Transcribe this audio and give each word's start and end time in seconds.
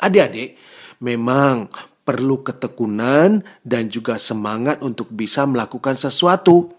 Adik-adik, 0.00 0.56
memang 1.04 1.68
perlu 2.08 2.40
ketekunan 2.40 3.44
dan 3.60 3.92
juga 3.92 4.16
semangat 4.16 4.80
untuk 4.80 5.12
bisa 5.12 5.44
melakukan 5.44 5.92
sesuatu. 5.92 6.72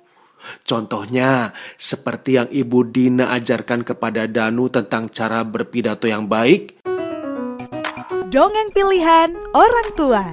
Contohnya, 0.66 1.54
seperti 1.78 2.42
yang 2.42 2.49
Ibu 2.49 2.89
Dina 2.89 3.29
ajarkan 3.38 3.86
kepada 3.86 4.26
Danu 4.26 4.73
tentang 4.73 5.05
cara 5.13 5.46
berpidato 5.46 6.10
yang 6.10 6.26
baik. 6.26 6.81
Dongeng 8.34 8.74
pilihan 8.74 9.38
orang 9.53 9.90
tua. 9.94 10.24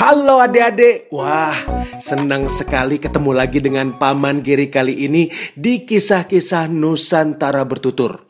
Halo 0.00 0.40
adik-adik, 0.40 1.12
wah 1.12 1.79
senang 2.00 2.48
sekali 2.48 2.96
ketemu 2.96 3.36
lagi 3.36 3.60
dengan 3.60 3.92
Paman 3.92 4.40
Giri 4.40 4.72
kali 4.72 5.04
ini 5.04 5.28
di 5.52 5.84
kisah-kisah 5.84 6.72
Nusantara 6.72 7.62
bertutur. 7.68 8.24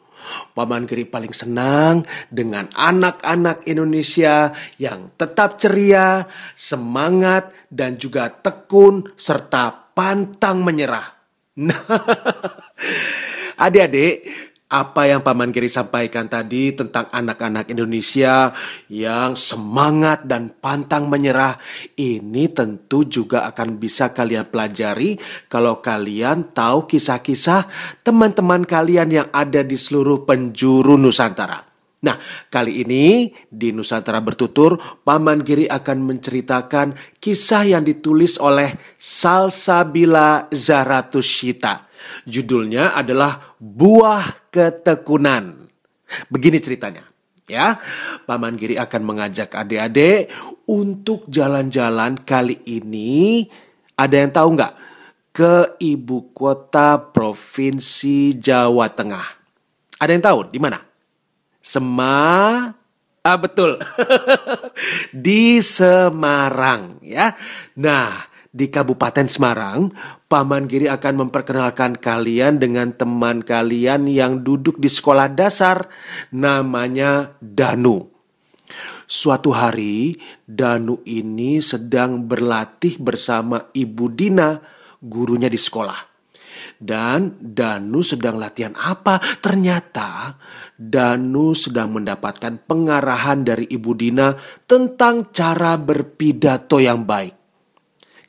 Paman 0.53 0.91
Giri 0.91 1.07
paling 1.07 1.31
senang 1.31 2.03
dengan 2.29 2.67
anak-anak 2.75 3.65
Indonesia 3.71 4.51
yang 4.77 5.15
tetap 5.15 5.57
ceria, 5.63 6.27
semangat, 6.59 7.55
dan 7.71 7.95
juga 7.95 8.27
tekun 8.29 9.07
serta 9.15 9.95
pantang 9.95 10.67
menyerah. 10.67 11.07
Nah, 11.61 11.77
adik-adik, 13.61 14.50
apa 14.71 15.11
yang 15.11 15.27
Paman 15.27 15.51
Giri 15.51 15.67
sampaikan 15.67 16.31
tadi 16.31 16.71
tentang 16.71 17.11
anak-anak 17.11 17.75
Indonesia 17.75 18.55
yang 18.87 19.35
semangat 19.35 20.31
dan 20.31 20.55
pantang 20.63 21.11
menyerah, 21.11 21.59
ini 21.99 22.47
tentu 22.55 23.03
juga 23.03 23.51
akan 23.51 23.83
bisa 23.83 24.15
kalian 24.15 24.47
pelajari 24.47 25.19
kalau 25.51 25.83
kalian 25.83 26.55
tahu 26.55 26.87
kisah-kisah 26.87 27.67
teman-teman 28.07 28.63
kalian 28.63 29.11
yang 29.11 29.29
ada 29.35 29.67
di 29.67 29.75
seluruh 29.75 30.23
penjuru 30.23 30.95
Nusantara. 30.95 31.70
Nah, 32.01 32.17
kali 32.49 32.81
ini 32.81 33.29
di 33.53 33.77
Nusantara 33.77 34.25
Bertutur, 34.25 34.81
Paman 35.05 35.45
Giri 35.45 35.69
akan 35.69 36.09
menceritakan 36.09 36.97
kisah 37.21 37.69
yang 37.69 37.85
ditulis 37.85 38.41
oleh 38.41 38.73
Salsabila 38.97 40.49
Zaratusita 40.49 41.91
Judulnya 42.25 42.97
adalah 42.97 43.57
Buah 43.61 44.49
Ketekunan. 44.49 45.69
Begini 46.33 46.59
ceritanya. 46.59 47.05
Ya, 47.51 47.83
Paman 48.25 48.55
Giri 48.55 48.79
akan 48.79 49.03
mengajak 49.03 49.53
adik-adik 49.53 50.31
untuk 50.71 51.27
jalan-jalan 51.27 52.17
kali 52.23 52.63
ini. 52.65 53.45
Ada 53.99 54.17
yang 54.25 54.33
tahu 54.33 54.49
nggak? 54.55 54.75
Ke 55.35 55.77
ibu 55.83 56.31
kota 56.33 56.97
provinsi 57.11 58.39
Jawa 58.39 58.87
Tengah. 58.89 59.27
Ada 59.99 60.11
yang 60.15 60.25
tahu 60.25 60.39
di 60.49 60.59
mana? 60.63 60.90
Sema 61.61 62.75
Ah 63.21 63.37
betul. 63.37 63.77
di 65.13 65.61
Semarang 65.61 67.05
ya. 67.05 67.37
Nah, 67.77 68.25
di 68.49 68.73
Kabupaten 68.73 69.29
Semarang, 69.29 69.93
Paman 70.25 70.65
Giri 70.65 70.89
akan 70.89 71.29
memperkenalkan 71.29 72.01
kalian 72.01 72.57
dengan 72.57 72.97
teman 72.97 73.45
kalian 73.45 74.09
yang 74.09 74.41
duduk 74.41 74.81
di 74.81 74.89
sekolah 74.89 75.29
dasar, 75.31 75.87
namanya 76.33 77.37
Danu. 77.45 78.09
Suatu 79.05 79.53
hari, 79.53 80.17
Danu 80.49 81.05
ini 81.05 81.61
sedang 81.61 82.25
berlatih 82.25 82.97
bersama 83.05 83.69
Ibu 83.77 84.07
Dina, 84.17 84.65
gurunya 84.99 85.53
di 85.53 85.61
sekolah. 85.61 86.10
Dan 86.81 87.37
Danu 87.41 88.01
sedang 88.01 88.41
latihan 88.41 88.75
apa? 88.77 89.21
Ternyata 89.41 90.37
Danu 90.75 91.53
sedang 91.53 91.93
mendapatkan 91.93 92.65
pengarahan 92.65 93.45
dari 93.45 93.69
Ibu 93.69 93.93
Dina 93.93 94.33
tentang 94.65 95.29
cara 95.35 95.77
berpidato 95.77 96.81
yang 96.81 97.05
baik. 97.05 97.37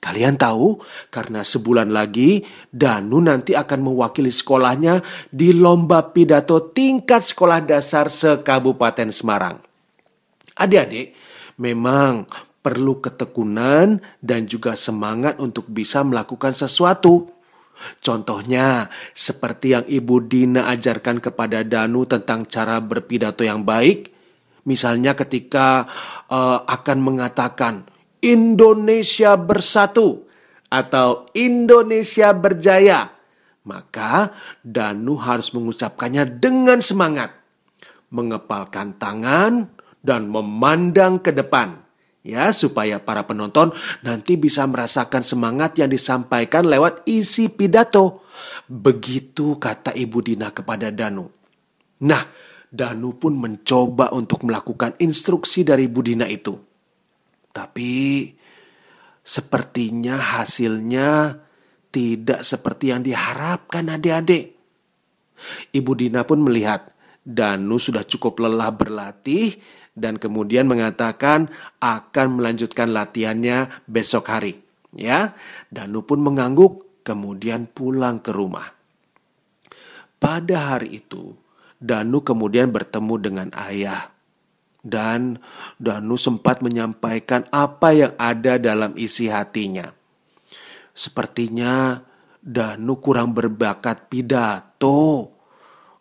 Kalian 0.01 0.33
tahu, 0.33 0.81
karena 1.13 1.45
sebulan 1.45 1.93
lagi 1.93 2.41
Danu 2.73 3.21
nanti 3.21 3.53
akan 3.53 3.85
mewakili 3.85 4.33
sekolahnya 4.33 4.97
di 5.29 5.53
lomba 5.53 6.09
pidato 6.09 6.73
tingkat 6.73 7.21
sekolah 7.21 7.61
dasar 7.61 8.09
se-Kabupaten 8.09 9.13
Semarang. 9.13 9.61
Adik-adik, 10.57 11.13
memang 11.61 12.25
perlu 12.65 12.97
ketekunan 12.97 14.01
dan 14.21 14.49
juga 14.49 14.73
semangat 14.73 15.37
untuk 15.37 15.69
bisa 15.69 16.01
melakukan 16.01 16.57
sesuatu. 16.57 17.29
Contohnya, 17.99 18.89
seperti 19.13 19.77
yang 19.77 19.85
Ibu 19.85 20.27
Dina 20.27 20.71
ajarkan 20.71 21.21
kepada 21.21 21.61
Danu 21.65 22.05
tentang 22.05 22.45
cara 22.45 22.81
berpidato 22.81 23.41
yang 23.45 23.61
baik, 23.65 24.11
misalnya 24.65 25.17
ketika 25.17 25.85
uh, 26.29 26.65
akan 26.65 26.97
mengatakan, 27.01 27.85
Indonesia 28.21 29.33
bersatu 29.33 30.29
atau 30.69 31.25
Indonesia 31.33 32.31
berjaya, 32.37 33.09
maka 33.65 34.33
Danu 34.61 35.17
harus 35.17 35.53
mengucapkannya 35.53 36.39
dengan 36.39 36.79
semangat, 36.81 37.33
mengepalkan 38.13 38.97
tangan 38.97 39.69
dan 40.01 40.29
memandang 40.29 41.21
ke 41.21 41.29
depan. 41.33 41.81
Ya, 42.21 42.53
supaya 42.53 43.01
para 43.01 43.25
penonton 43.25 43.73
nanti 44.05 44.37
bisa 44.37 44.69
merasakan 44.69 45.25
semangat 45.25 45.81
yang 45.81 45.89
disampaikan 45.89 46.69
lewat 46.69 47.01
isi 47.09 47.49
pidato. 47.49 48.21
Begitu 48.69 49.57
kata 49.57 49.97
Ibu 49.97 50.19
Dina 50.21 50.53
kepada 50.53 50.93
Danu. 50.93 51.25
Nah, 52.05 52.21
Danu 52.69 53.17
pun 53.17 53.41
mencoba 53.41 54.13
untuk 54.13 54.45
melakukan 54.45 54.95
instruksi 55.01 55.65
dari 55.65 55.89
Ibu 55.89 56.01
Dina 56.05 56.29
itu. 56.29 56.53
Tapi 57.51 58.29
sepertinya 59.25 60.39
hasilnya 60.39 61.41
tidak 61.91 62.45
seperti 62.45 62.93
yang 62.93 63.01
diharapkan 63.01 63.91
adik-adik. 63.91 64.55
Ibu 65.73 65.91
Dina 65.97 66.21
pun 66.23 66.45
melihat 66.45 66.93
Danu 67.21 67.77
sudah 67.77 68.01
cukup 68.05 68.41
lelah 68.41 68.71
berlatih 68.73 69.57
dan 69.95 70.17
kemudian 70.17 70.67
mengatakan 70.67 71.51
akan 71.83 72.39
melanjutkan 72.39 72.91
latihannya 72.95 73.69
besok 73.85 74.31
hari. 74.31 74.59
Ya, 74.91 75.35
Danu 75.71 76.03
pun 76.03 76.19
mengangguk 76.19 77.03
kemudian 77.07 77.67
pulang 77.67 78.19
ke 78.19 78.35
rumah. 78.35 78.75
Pada 80.19 80.75
hari 80.75 81.01
itu, 81.01 81.33
Danu 81.79 82.21
kemudian 82.21 82.69
bertemu 82.69 83.15
dengan 83.17 83.49
ayah 83.55 84.11
dan 84.81 85.37
Danu 85.77 86.17
sempat 86.17 86.65
menyampaikan 86.65 87.45
apa 87.53 87.93
yang 87.93 88.13
ada 88.17 88.57
dalam 88.57 88.97
isi 88.97 89.29
hatinya. 89.29 89.93
Sepertinya 90.91 92.01
Danu 92.41 92.97
kurang 92.97 93.37
berbakat 93.37 94.09
pidato. 94.09 95.29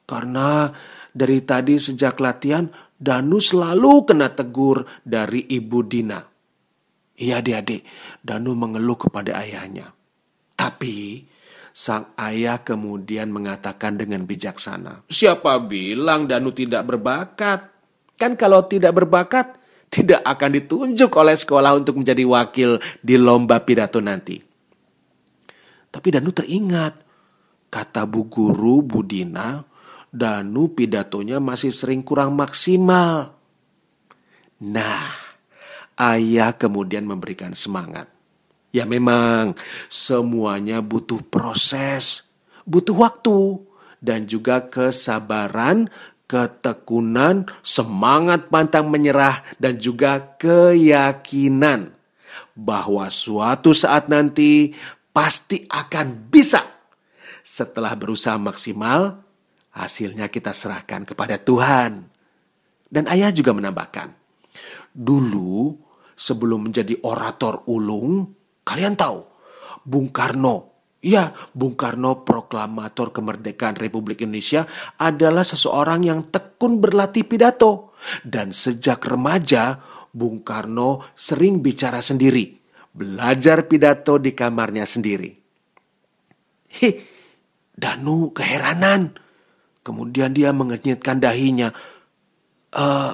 Karena 0.08 0.72
dari 1.12 1.44
tadi 1.44 1.76
sejak 1.78 2.18
latihan 2.18 2.66
Danu 3.00 3.40
selalu 3.40 4.04
kena 4.04 4.28
tegur 4.28 4.84
dari 5.00 5.48
Ibu 5.48 5.78
Dina. 5.88 6.20
Iya 7.16 7.40
adik-adik, 7.40 7.88
Danu 8.20 8.52
mengeluh 8.52 9.00
kepada 9.00 9.40
ayahnya. 9.40 9.96
Tapi 10.52 11.24
sang 11.72 12.12
ayah 12.20 12.60
kemudian 12.60 13.32
mengatakan 13.32 13.96
dengan 13.96 14.28
bijaksana, 14.28 15.08
"Siapa 15.08 15.56
bilang 15.64 16.28
Danu 16.28 16.52
tidak 16.52 16.84
berbakat? 16.84 17.72
Kan 18.20 18.36
kalau 18.36 18.68
tidak 18.68 19.00
berbakat, 19.00 19.56
tidak 19.90 20.22
akan 20.22 20.50
ditunjuk 20.54 21.10
oleh 21.18 21.34
sekolah 21.34 21.74
untuk 21.74 21.98
menjadi 21.98 22.22
wakil 22.22 22.78
di 23.02 23.18
lomba 23.18 23.58
pidato 23.66 23.98
nanti. 23.98 24.38
Tapi 25.90 26.08
Danu 26.14 26.30
teringat, 26.30 26.94
kata 27.66 28.06
Bu 28.06 28.30
Guru 28.30 28.86
Budina, 28.86 29.58
Danu 30.10 30.74
pidatonya 30.74 31.38
masih 31.38 31.70
sering 31.70 32.02
kurang 32.02 32.34
maksimal. 32.34 33.34
Nah, 34.60 35.06
ayah 35.94 36.52
kemudian 36.54 37.06
memberikan 37.06 37.54
semangat. 37.54 38.10
Ya 38.70 38.86
memang 38.86 39.58
semuanya 39.90 40.78
butuh 40.82 41.22
proses, 41.26 42.30
butuh 42.66 42.94
waktu, 42.94 43.62
dan 43.98 44.26
juga 44.26 44.62
kesabaran 44.66 45.90
ketekunan, 46.30 47.50
semangat 47.58 48.46
pantang 48.46 48.86
menyerah, 48.86 49.42
dan 49.58 49.74
juga 49.82 50.38
keyakinan 50.38 51.90
bahwa 52.54 53.10
suatu 53.10 53.74
saat 53.74 54.06
nanti 54.06 54.70
pasti 55.10 55.66
akan 55.66 56.30
bisa. 56.30 56.62
Setelah 57.42 57.98
berusaha 57.98 58.38
maksimal, 58.38 59.18
hasilnya 59.80 60.28
kita 60.28 60.52
serahkan 60.52 61.08
kepada 61.08 61.40
Tuhan. 61.40 62.04
Dan 62.90 63.06
ayah 63.06 63.30
juga 63.30 63.54
menambahkan, 63.54 64.10
dulu 64.90 65.78
sebelum 66.18 66.68
menjadi 66.68 66.98
orator 67.06 67.62
ulung, 67.70 68.34
kalian 68.66 68.98
tahu 68.98 69.22
Bung 69.86 70.10
Karno. 70.10 70.68
Ya, 71.00 71.32
Bung 71.56 71.80
Karno 71.80 72.26
proklamator 72.28 73.14
kemerdekaan 73.14 73.78
Republik 73.78 74.20
Indonesia 74.20 74.68
adalah 75.00 75.46
seseorang 75.46 76.04
yang 76.04 76.28
tekun 76.28 76.76
berlatih 76.76 77.24
pidato. 77.24 77.96
Dan 78.20 78.52
sejak 78.52 79.00
remaja, 79.08 79.80
Bung 80.12 80.44
Karno 80.44 81.08
sering 81.16 81.64
bicara 81.64 82.02
sendiri, 82.04 82.58
belajar 82.92 83.64
pidato 83.70 84.18
di 84.20 84.36
kamarnya 84.36 84.84
sendiri. 84.84 85.30
Hei, 86.68 87.00
Danu 87.72 88.36
keheranan. 88.36 89.29
Kemudian 89.80 90.36
dia 90.36 90.52
mengenyitkan 90.52 91.18
dahinya. 91.18 91.72
Eh, 92.70 93.12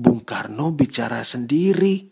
Bung 0.00 0.24
Karno 0.24 0.72
bicara 0.72 1.20
sendiri. 1.20 2.08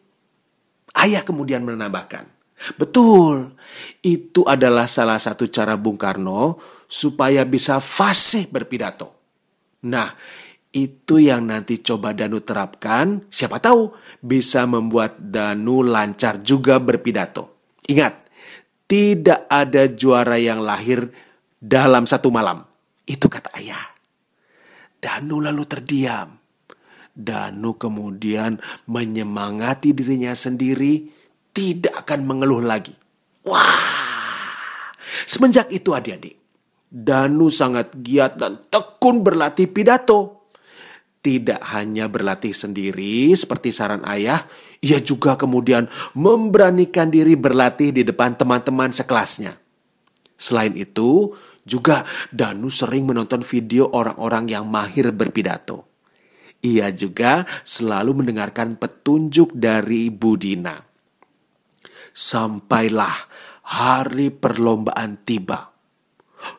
Ayah 0.92 1.24
kemudian 1.24 1.64
menambahkan, 1.64 2.26
betul, 2.74 3.54
itu 4.02 4.42
adalah 4.44 4.84
salah 4.84 5.16
satu 5.16 5.46
cara 5.46 5.78
Bung 5.78 5.96
Karno 5.96 6.58
supaya 6.84 7.46
bisa 7.46 7.78
fasih 7.78 8.50
berpidato. 8.50 9.14
Nah, 9.86 10.10
itu 10.74 11.22
yang 11.22 11.48
nanti 11.48 11.80
coba 11.80 12.12
Danu 12.12 12.42
terapkan, 12.42 13.24
siapa 13.30 13.62
tahu 13.62 13.94
bisa 14.20 14.68
membuat 14.68 15.16
Danu 15.16 15.86
lancar 15.86 16.42
juga 16.42 16.76
berpidato. 16.82 17.72
Ingat, 17.88 18.26
tidak 18.84 19.48
ada 19.48 19.86
juara 19.88 20.36
yang 20.36 20.60
lahir 20.60 21.08
dalam 21.56 22.04
satu 22.04 22.28
malam. 22.28 22.68
Itu 23.08 23.32
kata 23.32 23.56
ayah. 23.56 23.96
Danu 25.00 25.40
lalu 25.40 25.64
terdiam. 25.64 26.36
Danu 27.18 27.74
kemudian 27.74 28.60
menyemangati 28.86 29.90
dirinya 29.96 30.36
sendiri, 30.36 31.10
tidak 31.50 32.06
akan 32.06 32.20
mengeluh 32.28 32.62
lagi. 32.62 32.94
Wah, 33.42 34.94
semenjak 35.26 35.66
itu 35.74 35.90
adik-adik, 35.96 36.38
Danu 36.86 37.50
sangat 37.50 37.90
giat 37.98 38.38
dan 38.38 38.62
tekun 38.70 39.26
berlatih 39.26 39.66
pidato. 39.66 40.46
Tidak 41.18 41.58
hanya 41.74 42.06
berlatih 42.06 42.54
sendiri 42.54 43.34
seperti 43.34 43.74
saran 43.74 44.06
ayah, 44.06 44.46
ia 44.78 45.02
juga 45.02 45.34
kemudian 45.34 45.90
memberanikan 46.14 47.10
diri 47.10 47.34
berlatih 47.34 47.90
di 47.90 48.06
depan 48.06 48.38
teman-teman 48.38 48.94
sekelasnya. 48.94 49.58
Selain 50.38 50.70
itu, 50.78 51.34
juga 51.68 52.08
Danu 52.32 52.72
sering 52.72 53.04
menonton 53.04 53.44
video 53.44 53.92
orang-orang 53.92 54.48
yang 54.48 54.64
mahir 54.64 55.12
berpidato. 55.12 55.84
Ia 56.64 56.90
juga 56.90 57.46
selalu 57.62 58.24
mendengarkan 58.24 58.80
petunjuk 58.80 59.54
dari 59.54 60.10
Budina. 60.10 60.80
Sampailah 62.10 63.14
hari 63.62 64.34
perlombaan 64.34 65.22
tiba. 65.22 65.70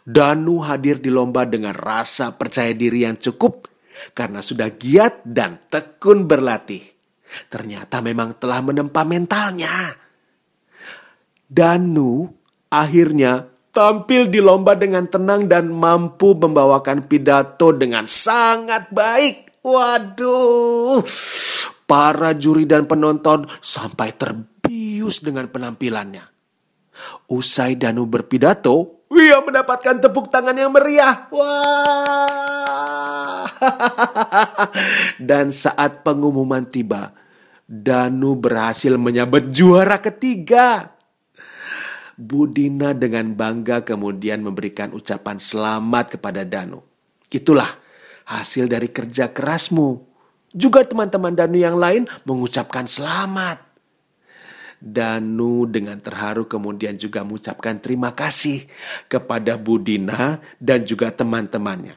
Danu 0.06 0.63
hadir 0.63 1.03
di 1.03 1.11
lomba 1.11 1.44
dengan 1.50 1.75
rasa 1.75 2.35
percaya 2.35 2.71
diri 2.71 3.03
yang 3.03 3.19
cukup 3.19 3.67
karena 4.15 4.39
sudah 4.39 4.71
giat 4.75 5.25
dan 5.27 5.67
tekun 5.67 6.23
berlatih. 6.23 6.83
Ternyata 7.51 8.00
memang 8.00 8.39
telah 8.39 8.63
menempa 8.63 9.03
mentalnya. 9.03 9.91
Danu 11.50 12.29
akhirnya 12.69 13.50
tampil 13.79 14.27
di 14.27 14.43
lomba 14.43 14.75
dengan 14.75 15.07
tenang 15.07 15.47
dan 15.47 15.71
mampu 15.71 16.35
membawakan 16.35 17.07
pidato 17.07 17.71
dengan 17.71 18.03
sangat 18.03 18.91
baik. 18.91 19.63
Waduh, 19.63 20.99
para 21.87 22.35
juri 22.35 22.67
dan 22.67 22.83
penonton 22.91 23.47
sampai 23.63 24.11
terbius 24.19 25.23
dengan 25.23 25.47
penampilannya. 25.47 26.27
Usai 27.31 27.79
Danu 27.79 28.03
berpidato, 28.03 29.07
ia 29.15 29.39
mendapatkan 29.39 30.03
tepuk 30.03 30.27
tangan 30.27 30.59
yang 30.59 30.75
meriah. 30.75 31.31
Wah! 31.31 32.27
Dan 35.31 35.55
saat 35.55 36.03
pengumuman 36.03 36.67
tiba, 36.67 37.15
Danu 37.63 38.35
berhasil 38.35 38.99
menyabet 38.99 39.55
juara 39.55 40.03
ketiga. 40.03 40.98
Budina 42.19 42.92
dengan 42.92 43.31
bangga 43.31 43.88
kemudian 43.88 44.44
memberikan 44.44 44.92
ucapan 44.92 45.39
selamat 45.39 46.19
kepada 46.19 46.44
Danu. 46.44 46.83
Itulah 47.31 47.80
hasil 48.27 48.68
dari 48.68 48.92
kerja 48.92 49.31
kerasmu. 49.31 50.04
Juga 50.51 50.83
teman-teman 50.83 51.31
Danu 51.31 51.56
yang 51.56 51.80
lain 51.80 52.12
mengucapkan 52.27 52.92
selamat. 52.92 53.63
Danu 54.83 55.63
dengan 55.63 56.04
terharu 56.04 56.44
kemudian 56.44 57.00
juga 57.00 57.24
mengucapkan 57.24 57.80
terima 57.80 58.12
kasih 58.12 58.68
kepada 59.07 59.56
Budina 59.56 60.44
dan 60.60 60.83
juga 60.83 61.16
teman-temannya. 61.16 61.95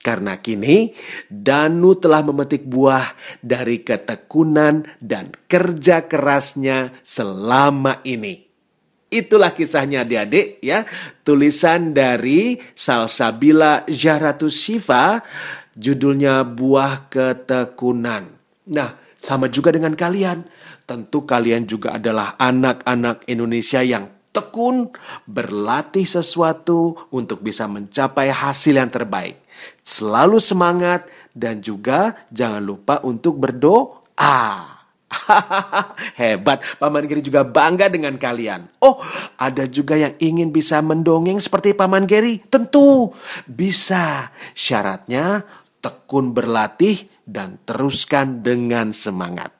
Karena 0.00 0.40
kini 0.40 0.96
Danu 1.28 1.92
telah 1.92 2.24
memetik 2.24 2.64
buah 2.64 3.04
dari 3.44 3.84
ketekunan 3.84 4.88
dan 4.96 5.28
kerja 5.44 6.08
kerasnya 6.08 6.96
selama 7.04 8.00
ini. 8.08 8.47
Itulah 9.08 9.56
kisahnya 9.56 10.04
adik-adik 10.04 10.60
ya. 10.60 10.84
Tulisan 11.24 11.96
dari 11.96 12.60
Salsabila 12.76 13.88
Jaratus 13.88 14.60
Shiva 14.60 15.24
Judulnya 15.72 16.44
Buah 16.44 17.08
Ketekunan. 17.08 18.28
Nah, 18.68 18.90
sama 19.16 19.48
juga 19.48 19.72
dengan 19.72 19.96
kalian. 19.96 20.44
Tentu 20.84 21.24
kalian 21.24 21.64
juga 21.64 21.96
adalah 21.96 22.36
anak-anak 22.36 23.24
Indonesia 23.28 23.80
yang 23.80 24.08
tekun 24.32 24.92
berlatih 25.24 26.04
sesuatu 26.04 27.08
untuk 27.08 27.40
bisa 27.40 27.64
mencapai 27.64 28.28
hasil 28.28 28.76
yang 28.76 28.92
terbaik. 28.92 29.40
Selalu 29.80 30.38
semangat 30.38 31.08
dan 31.32 31.58
juga 31.64 32.14
jangan 32.30 32.62
lupa 32.62 33.00
untuk 33.02 33.40
berdoa. 33.40 34.77
Hebat, 36.20 36.64
Paman 36.80 37.04
Geri 37.04 37.22
juga 37.22 37.44
bangga 37.44 37.88
dengan 37.92 38.16
kalian. 38.16 38.68
Oh, 38.82 39.00
ada 39.36 39.68
juga 39.68 39.94
yang 39.98 40.14
ingin 40.18 40.48
bisa 40.50 40.80
mendongeng 40.80 41.38
seperti 41.38 41.76
Paman 41.76 42.08
Geri? 42.08 42.40
Tentu 42.48 43.12
bisa. 43.44 44.32
Syaratnya 44.56 45.44
tekun 45.78 46.34
berlatih 46.34 47.06
dan 47.22 47.60
teruskan 47.62 48.42
dengan 48.42 48.90
semangat. 48.90 49.54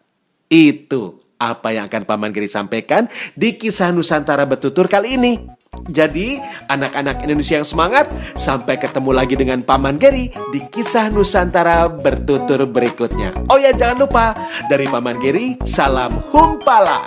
Itu 0.49 1.28
apa 1.38 1.70
yang 1.70 1.87
akan 1.87 2.02
Paman 2.05 2.35
Geri 2.35 2.50
sampaikan 2.50 3.06
di 3.38 3.55
kisah 3.55 3.94
Nusantara 3.94 4.44
bertutur 4.44 4.90
kali 4.90 5.17
ini. 5.17 5.32
Jadi, 5.88 6.43
anak-anak 6.67 7.23
Indonesia 7.23 7.62
yang 7.62 7.68
semangat, 7.68 8.11
sampai 8.35 8.76
ketemu 8.83 9.11
lagi 9.14 9.38
dengan 9.38 9.62
Paman 9.62 9.97
Geri 9.97 10.28
di 10.50 10.61
kisah 10.68 11.09
Nusantara 11.14 11.87
bertutur 11.87 12.66
berikutnya. 12.66 13.33
Oh 13.49 13.57
ya, 13.57 13.71
jangan 13.71 14.04
lupa, 14.04 14.35
dari 14.66 14.90
Paman 14.90 15.16
Geri, 15.23 15.54
salam 15.62 16.11
humpala. 16.35 17.07